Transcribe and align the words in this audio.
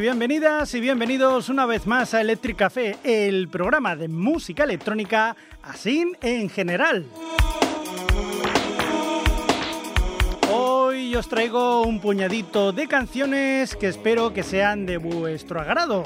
Bienvenidas 0.00 0.74
y 0.74 0.80
bienvenidos 0.80 1.48
una 1.48 1.64
vez 1.64 1.86
más 1.86 2.12
a 2.12 2.20
Electric 2.20 2.58
Café, 2.58 2.98
el 3.02 3.48
programa 3.48 3.96
de 3.96 4.08
música 4.08 4.64
electrónica 4.64 5.34
así 5.62 6.12
en 6.20 6.50
general. 6.50 7.06
Hoy 10.52 11.16
os 11.16 11.26
traigo 11.28 11.82
un 11.82 12.02
puñadito 12.02 12.72
de 12.72 12.86
canciones 12.86 13.74
que 13.74 13.88
espero 13.88 14.34
que 14.34 14.42
sean 14.42 14.84
de 14.84 14.98
vuestro 14.98 15.60
agrado. 15.60 16.04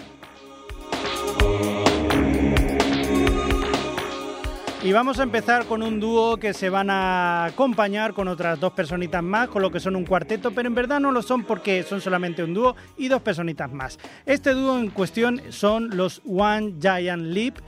Y 4.83 4.93
vamos 4.93 5.20
a 5.20 5.25
empezar 5.25 5.66
con 5.66 5.83
un 5.83 6.01
dúo 6.01 6.39
que 6.39 6.55
se 6.55 6.70
van 6.70 6.89
a 6.89 7.45
acompañar 7.45 8.15
con 8.15 8.29
otras 8.29 8.59
dos 8.59 8.73
personitas 8.73 9.23
más, 9.23 9.48
con 9.48 9.61
lo 9.61 9.70
que 9.70 9.79
son 9.79 9.95
un 9.95 10.06
cuarteto, 10.06 10.53
pero 10.53 10.69
en 10.69 10.75
verdad 10.75 11.01
no 11.01 11.12
lo 11.12 11.20
son 11.20 11.45
porque 11.45 11.83
son 11.83 12.01
solamente 12.01 12.43
un 12.43 12.55
dúo 12.55 12.75
y 12.97 13.09
dos 13.09 13.20
personitas 13.20 13.70
más. 13.70 13.98
Este 14.25 14.55
dúo 14.55 14.79
en 14.79 14.89
cuestión 14.89 15.43
son 15.51 15.95
los 15.98 16.23
One 16.27 16.77
Giant 16.80 17.25
Leap 17.25 17.59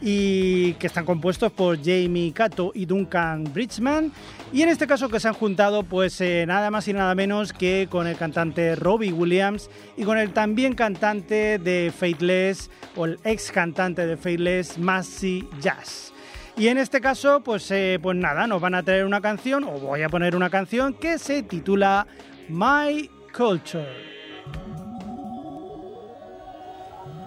y 0.00 0.72
que 0.74 0.86
están 0.86 1.04
compuestos 1.04 1.52
por 1.52 1.76
Jamie 1.76 2.32
Cato 2.32 2.72
y 2.74 2.86
Duncan 2.86 3.44
Bridgman 3.52 4.10
y 4.50 4.62
en 4.62 4.70
este 4.70 4.86
caso 4.86 5.10
que 5.10 5.20
se 5.20 5.28
han 5.28 5.34
juntado 5.34 5.84
pues 5.84 6.20
eh, 6.22 6.44
nada 6.46 6.70
más 6.70 6.88
y 6.88 6.94
nada 6.94 7.14
menos 7.14 7.52
que 7.52 7.86
con 7.90 8.06
el 8.06 8.16
cantante 8.16 8.76
Robbie 8.76 9.12
Williams 9.12 9.68
y 9.96 10.04
con 10.04 10.16
el 10.16 10.32
también 10.32 10.74
cantante 10.74 11.58
de 11.58 11.92
Faithless 11.94 12.70
o 12.96 13.04
el 13.04 13.18
ex 13.24 13.52
cantante 13.52 14.06
de 14.06 14.16
Faithless 14.16 14.78
Massey 14.78 15.46
Jazz. 15.60 16.11
Y 16.56 16.68
en 16.68 16.76
este 16.76 17.00
caso, 17.00 17.40
pues, 17.40 17.70
eh, 17.70 17.98
pues 18.00 18.16
nada, 18.16 18.46
nos 18.46 18.60
van 18.60 18.74
a 18.74 18.82
traer 18.82 19.06
una 19.06 19.20
canción, 19.20 19.64
o 19.64 19.78
voy 19.80 20.02
a 20.02 20.08
poner 20.08 20.36
una 20.36 20.50
canción 20.50 20.92
que 20.92 21.18
se 21.18 21.42
titula 21.42 22.06
My 22.48 23.08
Culture. 23.32 23.88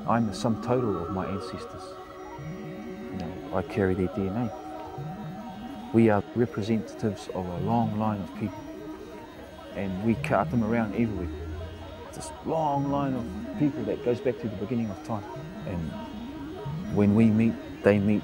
I'm 0.08 0.28
the 0.28 0.36
sum 0.36 0.62
total 0.62 0.96
of 1.02 1.10
my 1.12 1.26
ancestors. 1.26 1.82
You 3.12 3.18
know, 3.18 3.58
I 3.58 3.64
carry 3.64 3.96
their 3.96 4.10
DNA. 4.10 4.52
We 5.94 6.12
are 6.12 6.22
representatives 6.36 7.28
of 7.34 7.48
a 7.48 7.58
long 7.66 7.98
line 7.98 8.22
of 8.22 8.30
people, 8.40 8.64
and 9.76 9.92
we 10.06 10.14
cart 10.16 10.52
them 10.52 10.64
around 10.64 10.94
everywhere. 10.94 11.30
This 12.14 12.32
long 12.46 12.92
line 12.92 13.16
of 13.16 13.26
people 13.58 13.84
that 13.86 14.06
goes 14.06 14.20
back 14.20 14.40
to 14.42 14.48
the 14.48 14.56
beginning 14.58 14.92
of 14.92 15.04
time. 15.08 15.24
And 15.66 16.96
when 16.96 17.16
we 17.16 17.26
meet, 17.26 17.54
they 17.84 17.98
meet 17.98 18.22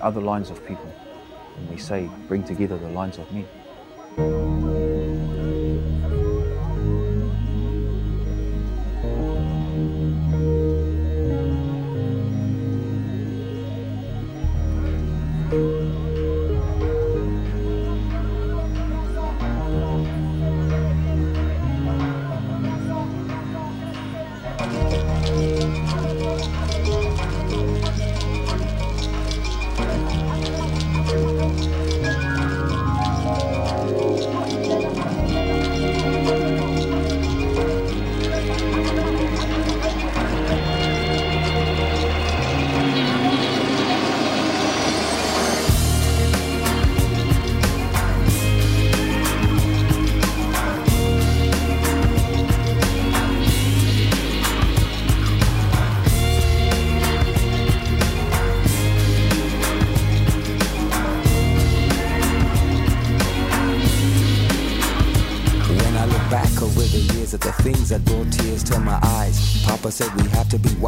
other 0.00 0.20
lines 0.20 0.50
of 0.50 0.64
people. 0.66 0.94
And 1.56 1.68
we 1.70 1.76
say, 1.76 2.08
bring 2.28 2.44
together 2.44 2.78
the 2.78 2.88
lines 2.88 3.18
of 3.18 3.30
men. 3.32 4.97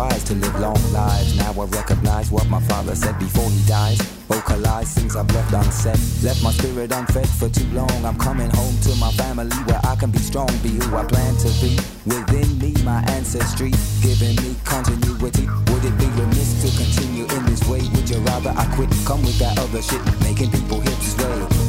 To 0.08 0.34
live 0.34 0.58
long 0.60 0.80
lives. 0.92 1.36
Now 1.36 1.52
I 1.52 1.66
recognize 1.66 2.30
what 2.30 2.48
my 2.48 2.60
father 2.60 2.94
said 2.94 3.18
before 3.18 3.50
he 3.50 3.62
dies. 3.68 4.00
Vocalize 4.28 4.94
things 4.94 5.14
I've 5.14 5.30
left 5.34 5.52
unsaid. 5.52 6.24
Left 6.24 6.42
my 6.42 6.52
spirit 6.52 6.90
unfed 6.90 7.28
for 7.28 7.50
too 7.50 7.66
long. 7.74 7.90
I'm 8.04 8.16
coming 8.16 8.48
home 8.50 8.74
to 8.82 8.94
my 8.96 9.10
family 9.12 9.54
where 9.68 9.80
I 9.84 9.96
can 9.96 10.10
be 10.10 10.18
strong, 10.18 10.48
be 10.62 10.70
who 10.70 10.96
I 10.96 11.04
plan 11.04 11.36
to 11.36 11.48
be. 11.60 11.76
Within 12.06 12.58
me, 12.58 12.72
my 12.82 13.02
ancestry, 13.08 13.72
giving 14.00 14.36
me 14.36 14.56
continuity. 14.64 15.46
Would 15.68 15.84
it 15.84 15.96
be 15.98 16.06
remiss 16.16 16.50
to 16.64 16.68
continue 16.82 17.24
in 17.24 17.44
this 17.46 17.62
way? 17.68 17.82
Would 17.94 18.08
you 18.08 18.18
rather 18.20 18.54
I 18.56 18.64
quit? 18.76 18.88
Come 19.04 19.22
with 19.22 19.38
that 19.38 19.58
other 19.58 19.82
shit, 19.82 20.00
making 20.22 20.50
people 20.50 20.80
hips 20.80 21.12
sway. 21.14 21.59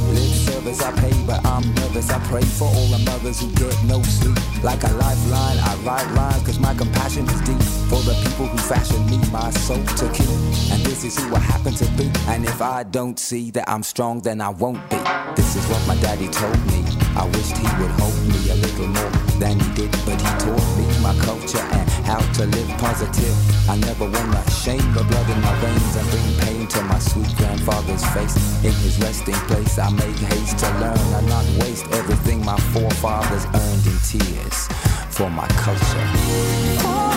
I 0.80 0.92
pay, 1.02 1.12
but 1.26 1.44
I'm 1.46 1.64
nervous. 1.76 2.09
I 2.09 2.20
pray 2.28 2.44
for 2.44 2.66
all 2.66 2.88
the 2.88 3.00
mothers 3.00 3.42
who 3.42 3.52
get 3.54 3.76
no 3.84 4.02
sleep. 4.04 4.38
Like 4.64 4.84
a 4.84 4.94
lifeline, 4.94 5.58
I 5.59 5.76
write 5.84 6.09
lines, 6.14 6.44
cause 6.46 6.59
my 6.59 6.74
compassion 6.74 7.26
is 7.28 7.42
deep. 7.42 7.62
For 7.90 8.00
the 8.08 8.14
people 8.24 8.48
who 8.48 8.58
fashion 8.58 9.06
me, 9.08 9.18
my 9.32 9.50
soul 9.52 9.84
to 9.84 10.09
keep. 10.14 10.30
And 10.72 10.82
this 10.86 11.04
is 11.04 11.18
who 11.20 11.36
I 11.36 11.40
happen 11.40 11.74
to 11.74 11.86
be. 11.98 12.09
And 12.28 12.46
if 12.46 12.62
I 12.62 12.84
don't 12.84 13.20
see 13.20 13.52
that 13.52 13.70
I'm 13.70 13.84
strong, 13.84 14.22
then 14.22 14.40
I 14.40 14.50
won't 14.50 14.90
be. 14.90 14.98
This 15.36 15.56
is 15.56 15.66
what 15.68 15.86
my 15.88 15.96
daddy 16.02 16.30
told 16.30 16.59
me. 16.68 16.86
I 17.18 17.26
wished 17.26 17.58
he 17.58 17.68
would 17.82 17.92
hold 18.00 18.22
me 18.28 18.50
a 18.52 18.56
little 18.56 18.88
more 18.88 19.31
than 19.41 19.59
he 19.59 19.74
did, 19.74 19.91
but 20.06 20.22
he 20.22 20.31
taught 20.38 20.68
me 20.78 20.85
my 21.02 21.16
culture 21.25 21.66
and 21.74 21.90
how 22.06 22.22
to 22.38 22.46
live 22.46 22.69
positive. 22.78 23.35
I 23.68 23.75
never 23.78 24.06
wanna 24.06 24.44
shame 24.52 24.85
the 24.94 25.03
blood 25.03 25.28
in 25.34 25.41
my 25.41 25.56
veins 25.59 25.96
and 25.96 26.07
bring 26.12 26.29
pain 26.46 26.68
to 26.68 26.81
my 26.84 27.00
sweet 27.00 27.35
grandfather's 27.38 28.06
face. 28.13 28.38
In 28.63 28.74
his 28.85 29.00
resting 29.02 29.41
place, 29.50 29.79
I 29.79 29.90
make 29.90 30.19
haste 30.31 30.59
to 30.59 30.69
learn 30.79 31.06
and 31.18 31.28
not 31.28 31.46
waste 31.59 31.88
everything 31.91 32.46
my 32.46 32.57
forefathers 32.72 33.46
earned 33.46 33.85
in 33.88 33.97
tears 34.06 34.68
for 35.09 35.29
my 35.31 35.47
culture. 35.66 37.11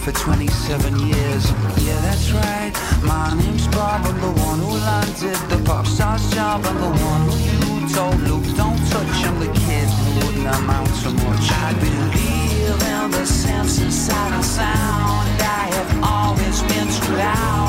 For 0.00 0.12
27 0.12 0.98
years. 0.98 1.44
Yeah, 1.78 2.00
that's 2.00 2.32
right. 2.32 2.72
My 3.04 3.34
name's 3.38 3.66
Bob. 3.68 4.04
I'm 4.04 4.20
the 4.20 4.40
one 4.40 4.58
who 4.58 4.70
landed 4.70 5.36
the 5.48 5.62
pop 5.64 5.86
star's 5.86 6.28
job. 6.30 6.64
I'm 6.64 6.76
the 6.76 6.90
one 6.90 7.22
who 7.28 7.36
you 7.82 7.88
told 7.94 8.18
Luke, 8.22 8.44
don't 8.56 8.80
touch. 8.90 9.24
I'm 9.28 9.38
the 9.38 9.52
kid 9.66 9.88
who 9.88 10.26
wouldn't 10.26 10.46
amount 10.56 10.88
to 11.02 11.10
much. 11.10 11.46
I 11.52 11.72
believe 11.78 12.82
in 12.82 13.10
the 13.12 13.26
sense 13.26 13.80
inside 13.80 14.38
of 14.38 14.44
sound. 14.44 15.28
I 15.40 15.64
have 15.76 15.92
always 16.02 16.62
been 16.62 16.88
too 16.88 17.59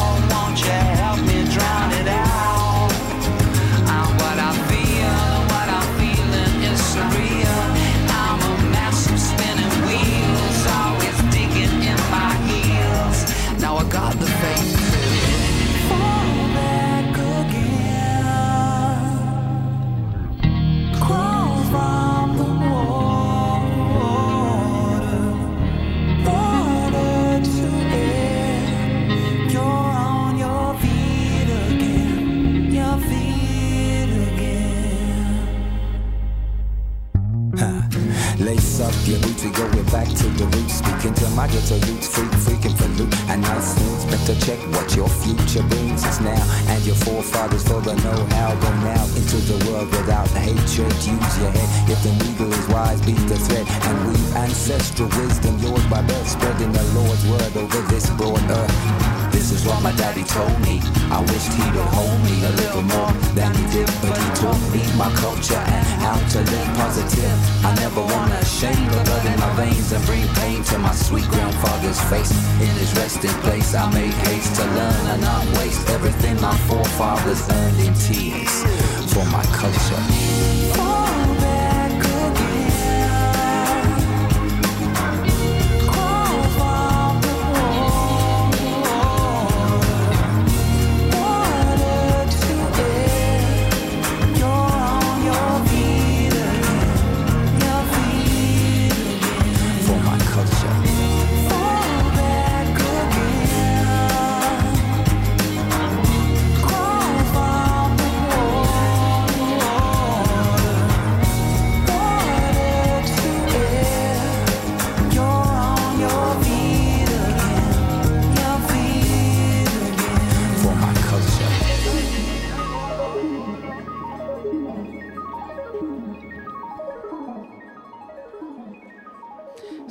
You 39.11 39.19
need 39.27 39.37
to 39.39 39.49
go 39.51 39.67
back 39.91 40.07
to 40.07 40.27
the 40.39 40.45
roots. 40.55 40.79
Speaking 40.79 41.13
to 41.15 41.27
my 41.35 41.45
ghetto 41.51 41.75
roots, 41.83 42.07
freak, 42.07 42.31
freaking 42.47 42.71
for 42.79 42.87
loot. 42.95 43.11
And 43.27 43.45
I 43.45 43.59
things, 43.59 44.05
better 44.05 44.39
check 44.39 44.57
what 44.71 44.95
your 44.95 45.09
future 45.09 45.67
brings 45.67 46.05
us 46.05 46.21
now. 46.21 46.39
And 46.71 46.81
your 46.85 46.95
forefathers 46.95 47.67
for 47.67 47.81
the 47.81 47.93
know-how. 48.07 48.55
Go 48.55 48.71
now 48.87 49.03
into 49.19 49.35
the 49.51 49.59
world 49.67 49.91
without 49.91 50.29
hatred. 50.29 50.95
Use 51.03 51.37
your 51.43 51.51
head. 51.51 51.91
If 51.91 51.99
the 52.07 52.13
needle 52.23 52.53
is 52.53 52.67
wise, 52.69 53.01
beat 53.01 53.19
the 53.27 53.35
thread. 53.35 53.67
And 53.67 54.07
weave 54.07 54.35
ancestral 54.37 55.09
wisdom, 55.19 55.59
yours 55.59 55.85
by 55.87 56.01
birth, 56.03 56.29
spreading 56.29 56.71
the 56.71 56.83
Lord's 56.95 57.27
word 57.27 57.57
over 57.57 57.81
this 57.91 58.09
broad 58.11 58.39
earth. 58.49 59.10
This 59.31 59.51
is 59.51 59.65
what 59.65 59.81
my 59.81 59.91
daddy 59.95 60.23
told 60.23 60.59
me. 60.61 60.81
I 61.09 61.19
wished 61.21 61.51
he 61.53 61.67
would 61.75 61.89
hold 61.95 62.19
me 62.23 62.35
a 62.45 62.51
little 62.61 62.83
more 62.83 63.11
than 63.33 63.51
he 63.55 63.65
did, 63.71 63.87
but 64.01 64.15
he 64.15 64.27
taught 64.35 64.61
me 64.71 64.81
my 64.97 65.09
culture 65.15 65.55
and 65.57 65.85
how 66.03 66.17
to 66.33 66.39
live 66.39 66.69
positive. 66.77 67.37
I 67.65 67.73
never 67.75 68.01
wanna 68.01 68.43
shame 68.45 68.85
the 68.93 69.01
blood 69.03 69.25
in 69.25 69.39
my 69.39 69.51
veins 69.55 69.91
and 69.91 70.03
bring 70.05 70.27
pain 70.41 70.63
to 70.71 70.77
my 70.77 70.93
sweet 70.93 71.27
grandfather's 71.29 71.99
face. 72.11 72.31
In 72.61 72.73
his 72.81 72.93
resting 72.95 73.37
place, 73.45 73.73
I 73.73 73.91
made 73.93 74.13
haste 74.27 74.55
to 74.55 74.65
learn 74.65 75.03
and 75.13 75.21
not 75.21 75.45
waste 75.57 75.89
everything 75.89 76.39
my 76.41 76.55
forefathers 76.69 77.41
earned 77.49 77.79
in 77.79 77.93
tears 77.95 78.55
for 79.13 79.25
my 79.25 79.43
culture. 79.57 80.60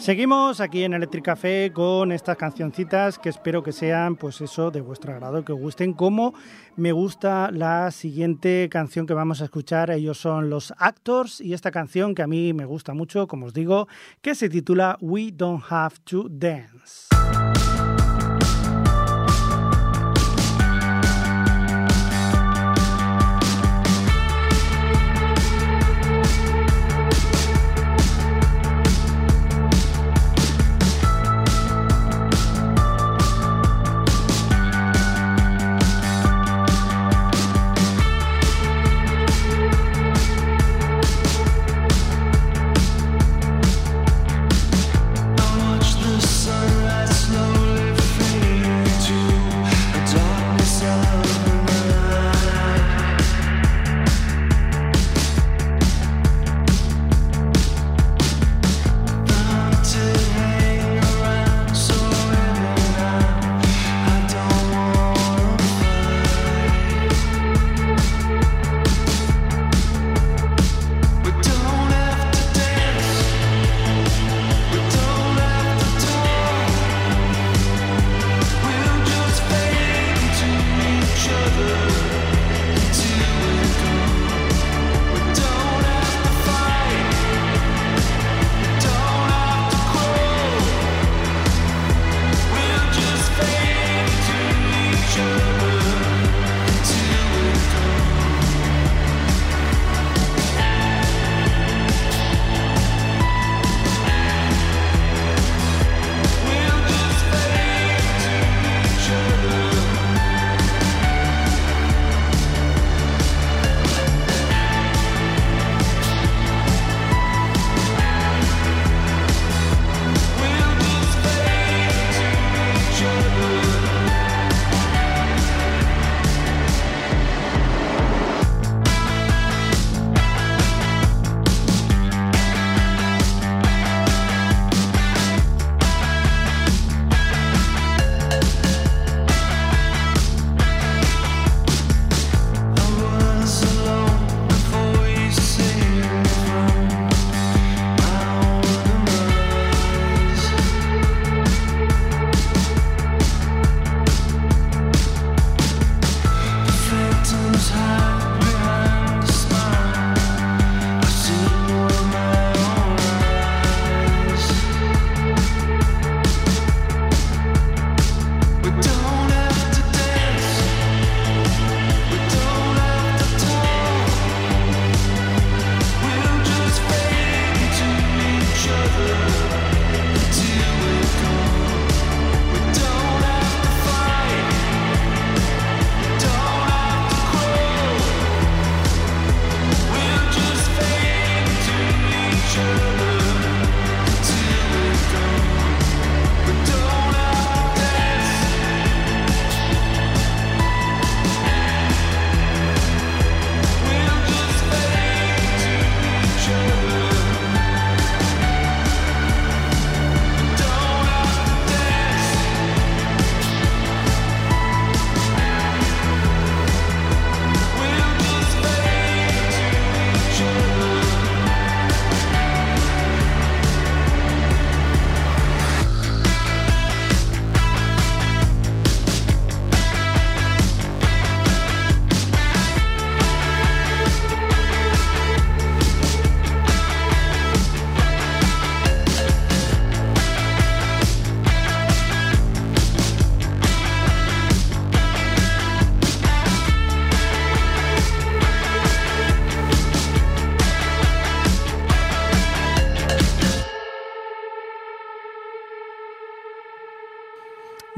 Seguimos 0.01 0.61
aquí 0.61 0.83
en 0.85 0.95
Electric 0.95 1.23
Café 1.23 1.73
con 1.75 2.11
estas 2.11 2.39
cancioncitas 2.39 3.19
que 3.19 3.29
espero 3.29 3.63
que 3.63 3.71
sean, 3.71 4.17
pues 4.17 4.41
eso, 4.41 4.71
de 4.71 4.81
vuestro 4.81 5.13
agrado, 5.13 5.45
que 5.45 5.53
os 5.53 5.61
gusten. 5.61 5.93
Como 5.93 6.33
me 6.75 6.91
gusta 6.91 7.51
la 7.53 7.91
siguiente 7.91 8.71
canción 8.71 9.07
que 9.07 9.13
vamos 9.13 9.43
a 9.43 9.45
escuchar, 9.45 9.91
ellos 9.91 10.17
son 10.17 10.49
los 10.49 10.73
Actors 10.79 11.43
y 11.43 11.53
esta 11.53 11.71
canción 11.71 12.15
que 12.15 12.23
a 12.23 12.27
mí 12.27 12.55
me 12.55 12.65
gusta 12.65 12.95
mucho, 12.95 13.29
como 13.29 13.45
os 13.45 13.53
digo, 13.53 13.89
que 14.23 14.35
se 14.35 14.49
titula 14.49 14.97
We 15.03 15.33
Don't 15.35 15.65
Have 15.69 15.97
to 16.05 16.29
Dance. 16.31 17.09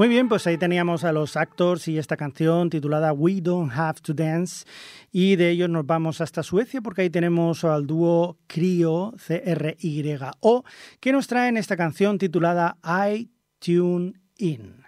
Muy 0.03 0.09
bien, 0.09 0.29
pues 0.29 0.49
ahí 0.49 0.59
teníamos 0.59 1.05
a 1.05 1.13
los 1.13 1.37
actors 1.37 1.87
y 1.87 1.97
esta 1.97 2.17
canción 2.17 2.71
titulada 2.71 3.13
We 3.13 3.41
Don't 3.41 3.71
Have 3.73 4.01
to 4.03 4.13
Dance. 4.13 4.67
Y 5.13 5.37
de 5.37 5.51
ellos 5.51 5.71
nos 5.71 5.87
vamos 5.87 6.21
hasta 6.21 6.43
Suecia 6.43 6.81
porque 6.81 7.03
ahí 7.03 7.11
tenemos 7.11 7.63
al 7.63 7.87
dúo 7.87 8.37
Crio, 8.49 9.15
C-R-Y-O, 9.17 10.65
que 10.99 11.13
nos 11.13 11.29
traen 11.29 11.57
esta 11.57 11.77
canción 11.77 12.19
titulada 12.19 12.79
I 12.83 13.31
Tune 13.61 14.15
In. 14.39 14.82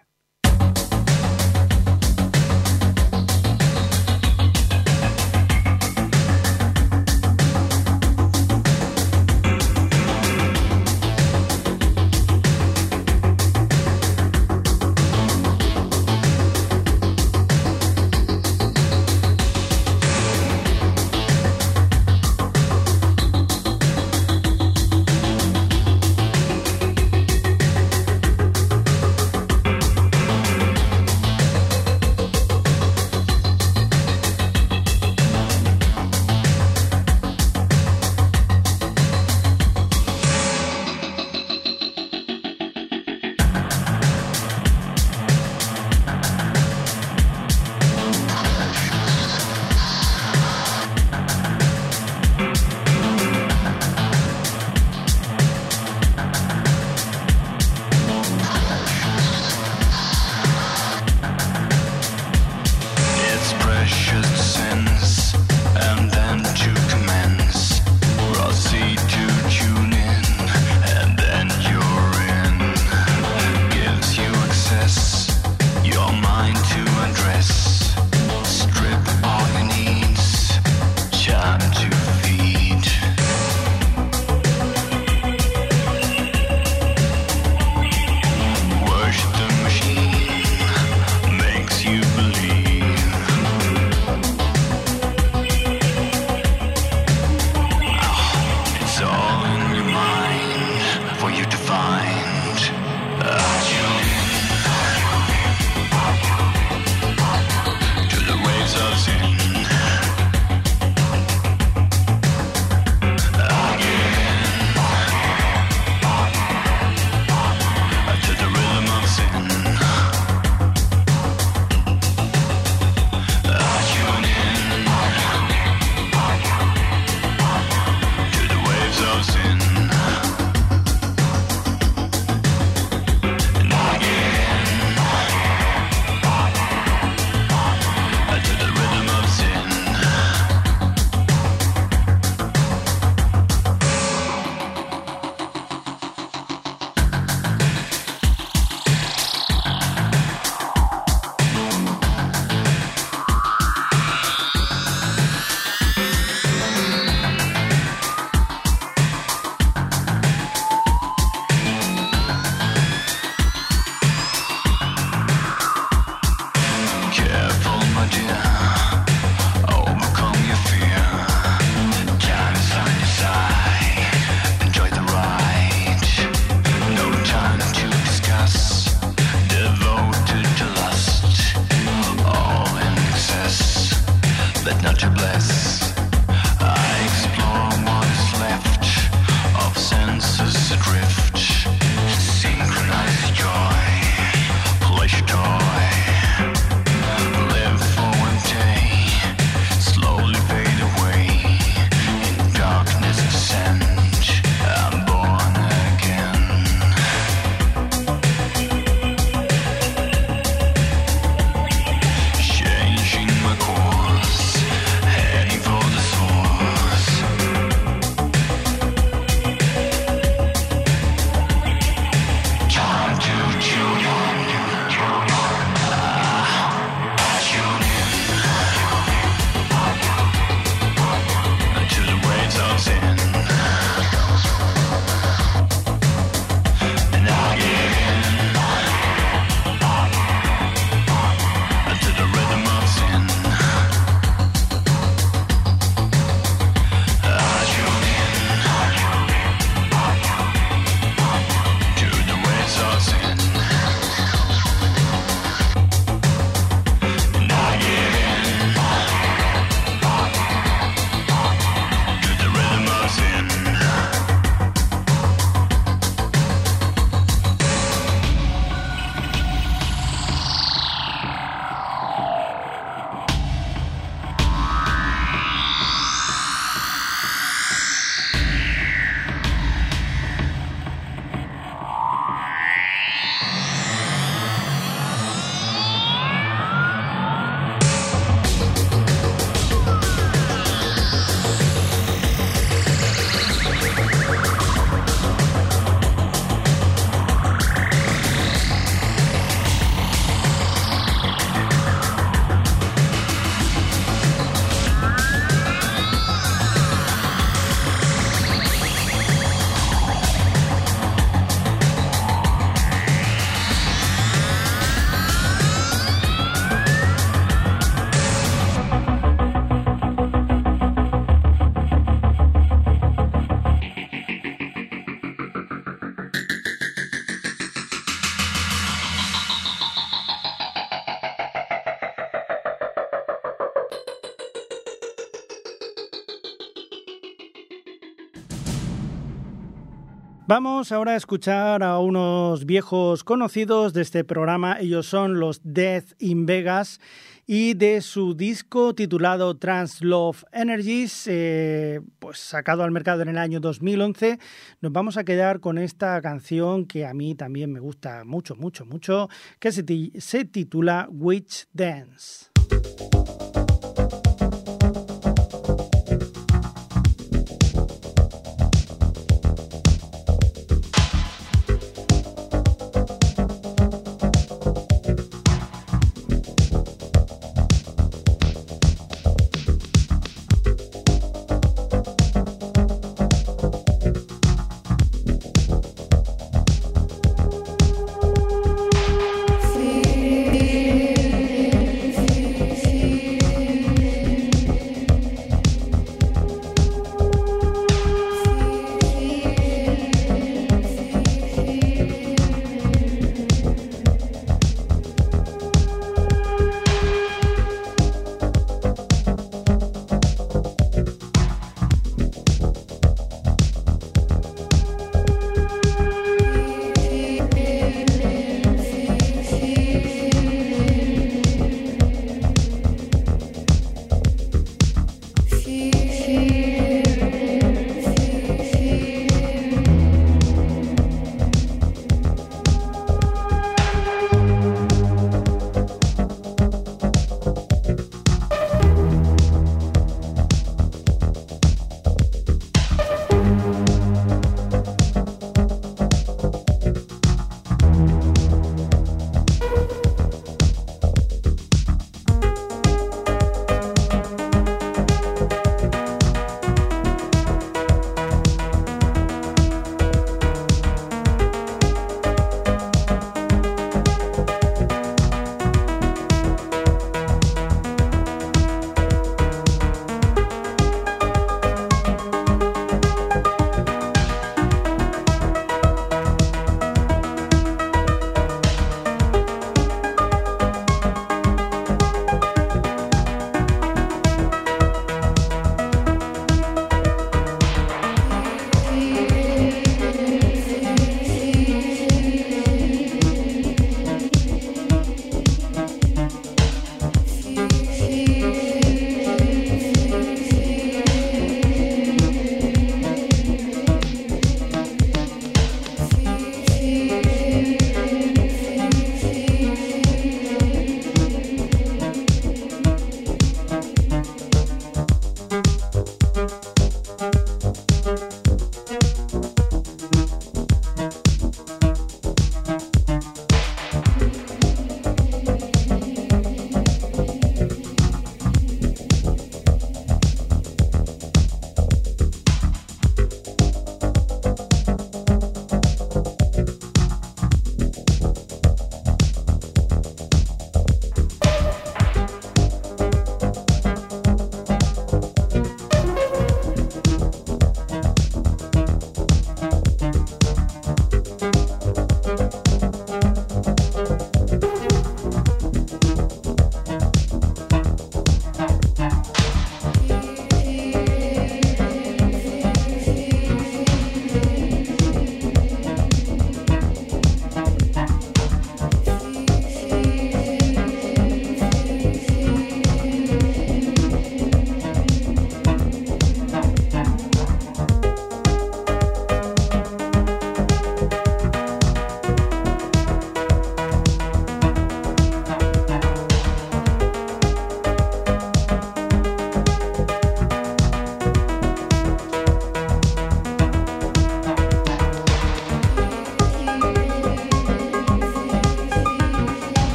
Vamos 340.46 340.92
ahora 340.92 341.12
a 341.12 341.16
escuchar 341.16 341.82
a 341.82 341.98
unos 341.98 342.66
viejos 342.66 343.24
conocidos 343.24 343.94
de 343.94 344.02
este 344.02 344.24
programa. 344.24 344.78
Ellos 344.78 345.06
son 345.06 345.40
los 345.40 345.62
Death 345.64 346.12
in 346.18 346.44
Vegas 346.44 347.00
y 347.46 347.72
de 347.72 348.02
su 348.02 348.34
disco 348.34 348.94
titulado 348.94 349.56
Trans 349.56 350.02
Love 350.02 350.44
Energies, 350.52 351.26
eh, 351.28 352.02
pues 352.18 352.40
sacado 352.40 352.82
al 352.82 352.90
mercado 352.90 353.22
en 353.22 353.30
el 353.30 353.38
año 353.38 353.58
2011, 353.58 354.38
nos 354.82 354.92
vamos 354.92 355.16
a 355.16 355.24
quedar 355.24 355.60
con 355.60 355.78
esta 355.78 356.20
canción 356.20 356.84
que 356.84 357.06
a 357.06 357.14
mí 357.14 357.34
también 357.34 357.72
me 357.72 357.80
gusta 357.80 358.24
mucho, 358.26 358.54
mucho, 358.54 358.84
mucho, 358.84 359.30
que 359.58 359.72
se, 359.72 359.82
se 360.18 360.44
titula 360.44 361.08
Witch 361.10 361.68
Dance. 361.72 362.53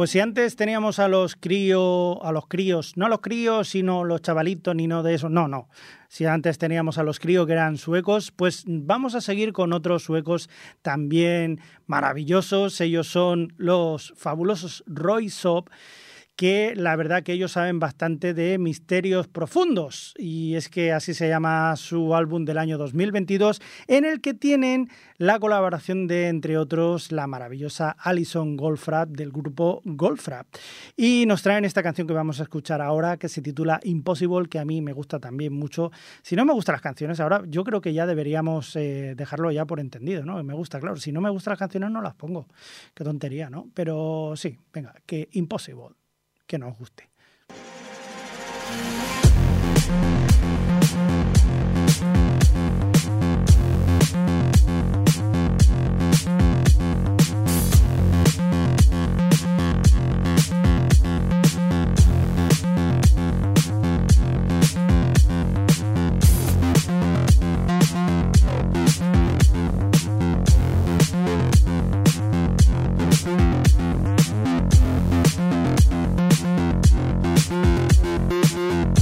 Pues 0.00 0.12
si 0.12 0.20
antes 0.20 0.56
teníamos 0.56 0.98
a 0.98 1.08
los 1.08 1.36
críos, 1.36 2.16
a 2.22 2.32
los 2.32 2.46
críos, 2.46 2.96
no 2.96 3.04
a 3.04 3.10
los 3.10 3.20
críos, 3.20 3.68
sino 3.68 4.02
los 4.02 4.22
chavalitos, 4.22 4.74
ni 4.74 4.86
no 4.86 5.02
de 5.02 5.12
eso, 5.12 5.28
no, 5.28 5.46
no. 5.46 5.68
Si 6.08 6.24
antes 6.24 6.56
teníamos 6.56 6.96
a 6.96 7.02
los 7.02 7.20
críos 7.20 7.46
que 7.46 7.52
eran 7.52 7.76
suecos, 7.76 8.30
pues 8.30 8.64
vamos 8.66 9.14
a 9.14 9.20
seguir 9.20 9.52
con 9.52 9.74
otros 9.74 10.02
suecos 10.02 10.48
también 10.80 11.60
maravillosos. 11.86 12.80
Ellos 12.80 13.08
son 13.08 13.52
los 13.58 14.14
fabulosos 14.16 14.84
Roy 14.86 15.28
Sop 15.28 15.68
que 16.40 16.72
la 16.74 16.96
verdad 16.96 17.22
que 17.22 17.34
ellos 17.34 17.52
saben 17.52 17.80
bastante 17.80 18.32
de 18.32 18.56
misterios 18.56 19.28
profundos 19.28 20.14
y 20.16 20.54
es 20.54 20.70
que 20.70 20.90
así 20.90 21.12
se 21.12 21.28
llama 21.28 21.76
su 21.76 22.14
álbum 22.14 22.46
del 22.46 22.56
año 22.56 22.78
2022 22.78 23.60
en 23.88 24.06
el 24.06 24.22
que 24.22 24.32
tienen 24.32 24.88
la 25.18 25.38
colaboración 25.38 26.06
de 26.06 26.28
entre 26.28 26.56
otros 26.56 27.12
la 27.12 27.26
maravillosa 27.26 27.90
Alison 27.90 28.56
Goldfrapp 28.56 29.10
del 29.10 29.32
grupo 29.32 29.82
Goldfrapp. 29.84 30.46
Y 30.96 31.26
nos 31.26 31.42
traen 31.42 31.66
esta 31.66 31.82
canción 31.82 32.06
que 32.06 32.14
vamos 32.14 32.40
a 32.40 32.44
escuchar 32.44 32.80
ahora 32.80 33.18
que 33.18 33.28
se 33.28 33.42
titula 33.42 33.78
Impossible 33.82 34.48
que 34.48 34.58
a 34.58 34.64
mí 34.64 34.80
me 34.80 34.94
gusta 34.94 35.18
también 35.18 35.52
mucho. 35.52 35.90
Si 36.22 36.36
no 36.36 36.46
me 36.46 36.54
gustan 36.54 36.72
las 36.72 36.80
canciones 36.80 37.20
ahora 37.20 37.42
yo 37.48 37.64
creo 37.64 37.82
que 37.82 37.92
ya 37.92 38.06
deberíamos 38.06 38.74
eh, 38.76 39.12
dejarlo 39.14 39.50
ya 39.50 39.66
por 39.66 39.78
entendido 39.78 40.24
no 40.24 40.42
me 40.42 40.54
gusta 40.54 40.80
claro 40.80 40.96
si 40.96 41.12
no 41.12 41.20
me 41.20 41.28
gustan 41.28 41.52
las 41.52 41.58
canciones 41.58 41.90
no 41.90 42.00
las 42.00 42.14
pongo. 42.14 42.46
Qué 42.94 43.04
tontería 43.04 43.50
no 43.50 43.68
pero 43.74 44.32
sí 44.36 44.56
venga 44.72 44.94
que 45.04 45.28
Impossible 45.32 45.99
que 46.50 46.58
nos 46.58 46.76
guste. 46.76 47.10
Música 78.30 78.99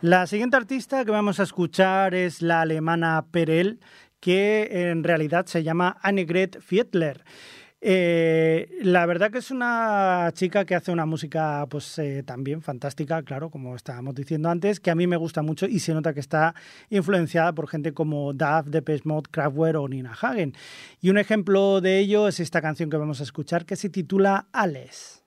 La 0.00 0.28
siguiente 0.28 0.56
artista 0.56 1.04
que 1.04 1.10
vamos 1.10 1.40
a 1.40 1.42
escuchar 1.42 2.14
es 2.14 2.40
la 2.40 2.60
alemana 2.60 3.26
Perel, 3.32 3.80
que 4.20 4.90
en 4.90 5.02
realidad 5.02 5.46
se 5.46 5.64
llama 5.64 5.96
Annegret 6.02 6.60
Fiedler. 6.60 7.24
Eh, 7.80 8.78
la 8.82 9.06
verdad 9.06 9.32
que 9.32 9.38
es 9.38 9.50
una 9.50 10.30
chica 10.34 10.64
que 10.64 10.76
hace 10.76 10.92
una 10.92 11.04
música 11.04 11.66
pues 11.68 11.98
eh, 11.98 12.22
también 12.24 12.62
fantástica, 12.62 13.24
claro, 13.24 13.50
como 13.50 13.74
estábamos 13.74 14.14
diciendo 14.14 14.48
antes, 14.50 14.78
que 14.78 14.92
a 14.92 14.94
mí 14.94 15.08
me 15.08 15.16
gusta 15.16 15.42
mucho 15.42 15.66
y 15.66 15.80
se 15.80 15.92
nota 15.94 16.14
que 16.14 16.20
está 16.20 16.54
influenciada 16.90 17.52
por 17.52 17.68
gente 17.68 17.92
como 17.92 18.32
Duff, 18.32 18.66
Depeche 18.66 19.02
Mode, 19.04 19.30
Kraftwerk 19.32 19.80
o 19.80 19.88
Nina 19.88 20.12
Hagen. 20.12 20.54
Y 21.00 21.10
un 21.10 21.18
ejemplo 21.18 21.80
de 21.80 21.98
ello 21.98 22.28
es 22.28 22.38
esta 22.38 22.62
canción 22.62 22.88
que 22.88 22.96
vamos 22.98 23.18
a 23.18 23.24
escuchar 23.24 23.66
que 23.66 23.74
se 23.74 23.88
titula 23.88 24.46
Ales. 24.52 25.17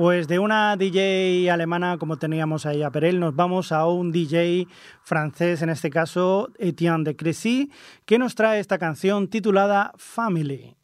Pues 0.00 0.28
de 0.28 0.38
una 0.38 0.78
DJ 0.78 1.50
alemana 1.50 1.98
como 1.98 2.16
teníamos 2.16 2.64
ahí 2.64 2.82
a 2.82 2.90
Perel, 2.90 3.20
nos 3.20 3.36
vamos 3.36 3.70
a 3.70 3.84
un 3.84 4.12
DJ 4.12 4.66
francés, 5.02 5.60
en 5.60 5.68
este 5.68 5.90
caso 5.90 6.48
Etienne 6.58 7.04
de 7.04 7.16
Crécy, 7.16 7.70
que 8.06 8.18
nos 8.18 8.34
trae 8.34 8.60
esta 8.60 8.78
canción 8.78 9.28
titulada 9.28 9.92
Family. 9.98 10.79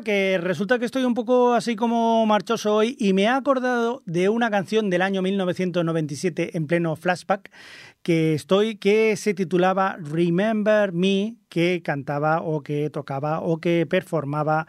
Que 0.00 0.38
resulta 0.38 0.78
que 0.78 0.86
estoy 0.86 1.04
un 1.04 1.14
poco 1.14 1.52
así 1.52 1.76
como 1.76 2.24
marchoso 2.24 2.74
hoy 2.74 2.96
y 2.98 3.12
me 3.12 3.24
he 3.24 3.28
acordado 3.28 4.02
de 4.06 4.28
una 4.30 4.50
canción 4.50 4.88
del 4.88 5.02
año 5.02 5.20
1997 5.22 6.56
en 6.56 6.66
pleno 6.66 6.96
flashback 6.96 7.50
que 8.02 8.32
estoy 8.34 8.76
que 8.76 9.16
se 9.16 9.34
titulaba 9.34 9.98
Remember 10.00 10.92
Me, 10.92 11.36
que 11.48 11.82
cantaba 11.84 12.40
o 12.40 12.62
que 12.62 12.88
tocaba 12.90 13.40
o 13.40 13.58
que 13.58 13.86
performaba 13.86 14.66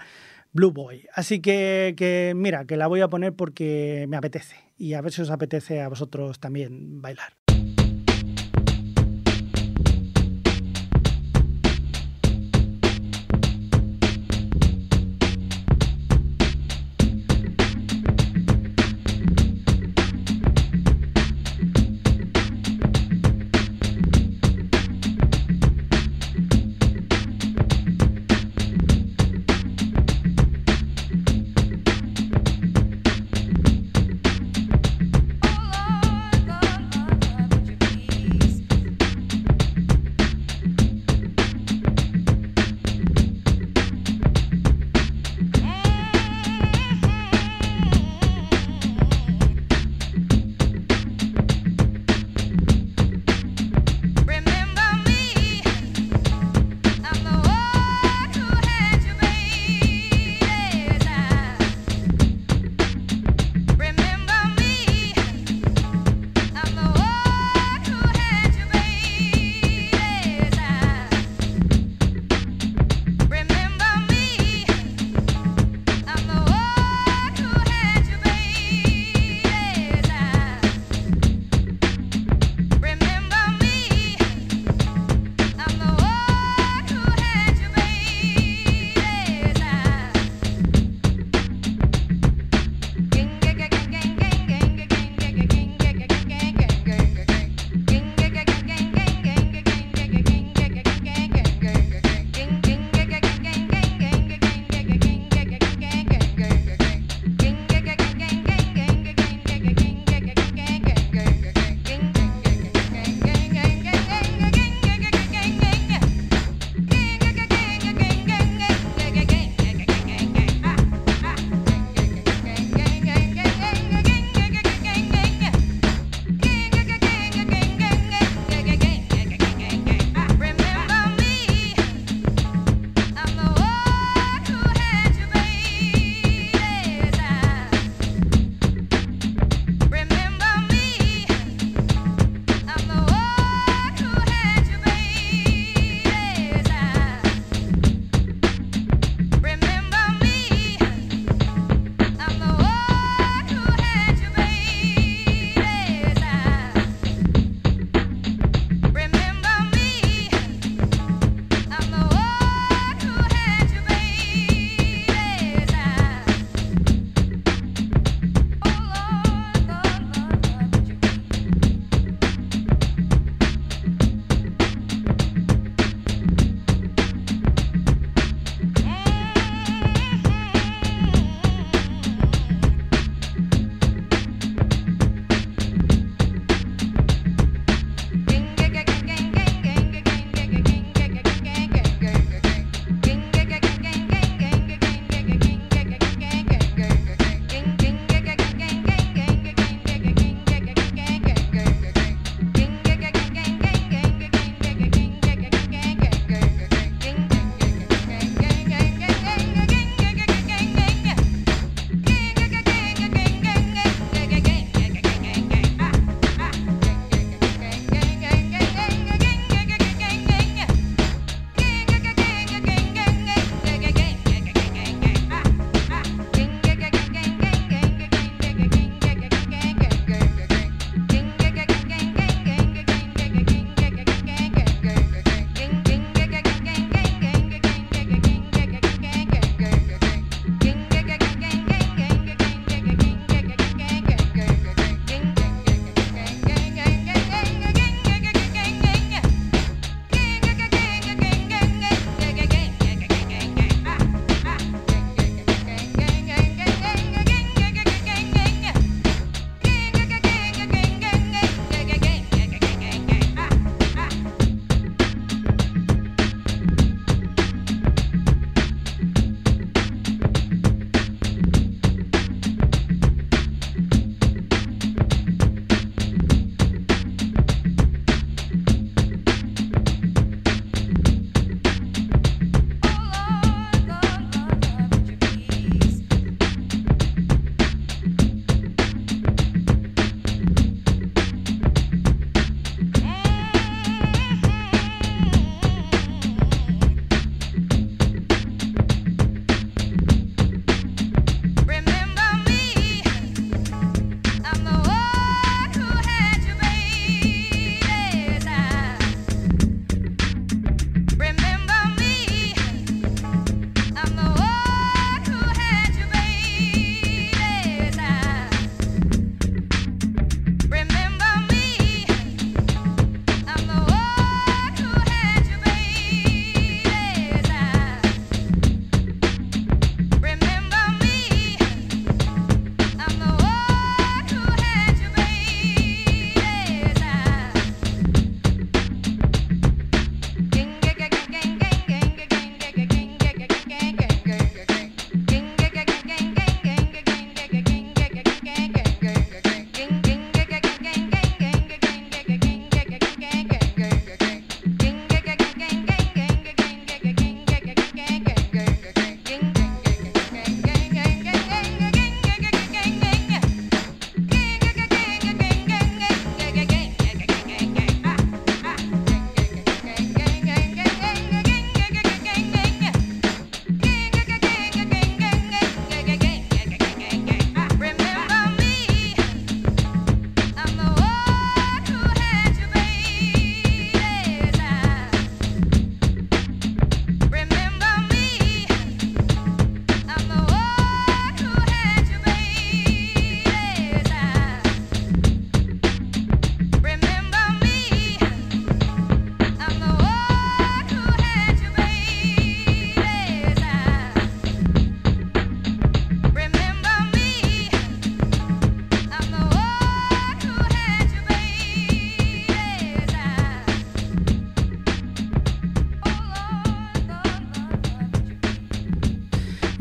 Blue 0.51 0.71
Boy. 0.71 1.07
Así 1.13 1.39
que, 1.39 1.95
que 1.97 2.33
mira, 2.35 2.65
que 2.65 2.77
la 2.77 2.87
voy 2.87 3.01
a 3.01 3.07
poner 3.07 3.33
porque 3.33 4.05
me 4.09 4.17
apetece 4.17 4.57
y 4.77 4.93
a 4.93 5.01
ver 5.01 5.11
si 5.13 5.21
os 5.21 5.31
apetece 5.31 5.81
a 5.81 5.87
vosotros 5.87 6.39
también 6.39 7.01
bailar. 7.01 7.42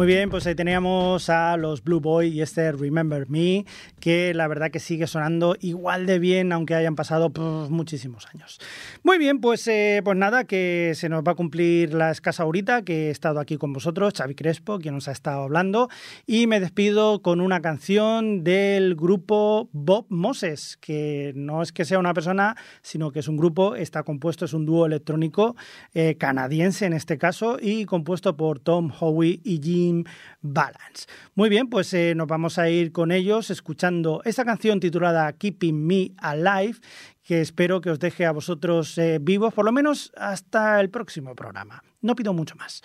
Muy 0.03 0.09
bien, 0.09 0.31
pues 0.31 0.45
ahí 0.49 0.57
teníamos 0.57 1.31
a 1.31 1.57
los 1.57 1.85
Blue 1.85 2.01
Boy 2.01 2.31
y 2.31 2.43
este 2.43 2.73
Remember 2.73 3.31
Me, 3.31 3.65
que 4.03 4.35
la 4.35 4.49
verdad 4.49 4.73
que 4.73 4.81
sigue 4.81 5.07
sonando 5.07 5.55
igual 5.61 6.07
de 6.07 6.19
bien, 6.19 6.51
aunque 6.51 6.75
hayan 6.75 6.97
pasado 6.97 7.31
muchísimos 7.71 8.27
años. 8.35 8.59
Muy 9.05 9.17
bien, 9.17 9.41
pues, 9.41 9.69
eh, 9.69 10.01
pues 10.03 10.19
nada, 10.19 10.43
que 10.43 10.91
se 10.97 11.09
nos 11.09 11.23
va 11.23 11.33
a 11.33 11.35
cumplir 11.37 11.95
la 11.95 12.11
escasa 12.11 12.45
horita 12.45 12.83
que 12.83 13.07
he 13.07 13.11
estado 13.11 13.39
aquí 13.39 13.59
con 13.59 13.73
vosotros, 13.73 14.13
Xavi 14.17 14.35
Crespo, 14.35 14.81
quien 14.81 14.95
nos 14.97 15.07
ha 15.07 15.13
estado 15.13 15.43
hablando, 15.43 15.89
y 16.27 16.49
me 16.49 16.59
despido 16.59 17.23
con 17.23 17.41
una 17.41 17.61
canción 17.63 18.43
del 18.43 18.97
grupo 18.97 19.69
Bob 19.71 20.07
Moses, 20.09 20.79
que 20.81 21.33
no 21.37 21.63
es 21.63 21.71
que 21.71 21.85
sea 21.85 22.01
una 22.01 22.13
persona, 22.13 22.57
sino 22.83 23.13
que 23.13 23.21
es 23.21 23.29
un 23.29 23.37
grupo, 23.37 23.77
está 23.77 24.03
compuesto, 24.03 24.47
es 24.47 24.53
un 24.53 24.67
dúo 24.67 24.85
electrónico 24.85 25.55
eh, 25.95 26.17
canadiense 26.19 26.87
en 26.87 26.95
este 26.95 27.19
caso, 27.19 27.57
y 27.63 27.85
compuesto 27.85 28.37
por 28.37 28.59
Tom 28.59 28.91
Howie 28.99 29.41
y 29.45 29.61
Jim 29.63 30.03
Balance. 30.41 31.07
Muy 31.37 31.49
bien, 31.49 31.69
pues 31.69 31.95
eh, 31.95 32.15
nos 32.17 32.27
vamos 32.27 32.59
a 32.59 32.69
ir 32.69 32.91
con 32.91 33.13
ellos 33.13 33.51
escuchando 33.51 33.92
esta 34.25 34.45
canción 34.45 34.81
titulada 34.81 35.33
Keeping 35.33 35.87
Me 35.87 36.13
Alive, 36.19 36.79
que 37.23 37.41
espero 37.41 37.81
que 37.81 37.91
os 37.91 37.99
deje 37.99 38.27
a 38.27 38.33
vosotros 38.33 38.97
eh, 38.99 39.19
vivos, 39.21 39.53
por 39.55 39.65
lo 39.65 39.73
menos 39.73 40.13
hasta 40.17 40.81
el 40.81 40.91
próximo 40.91 41.35
programa. 41.35 41.83
No 42.01 42.15
pido 42.15 42.33
mucho 42.33 42.55
más. 42.57 42.83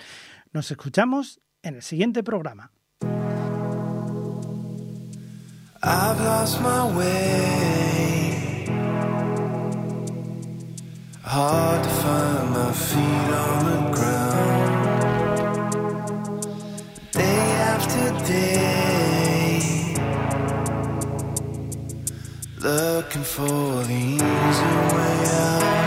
Nos 0.54 0.70
escuchamos 0.72 1.40
en 1.64 1.76
el 1.76 1.82
siguiente 1.82 2.24
programa. 2.24 2.72
Looking 22.68 23.24
for 23.24 23.82
the 23.86 23.94
easy 23.94 24.20
way 24.20 25.30
out. 25.32 25.87